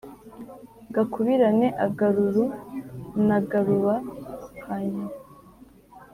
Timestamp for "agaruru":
1.85-2.43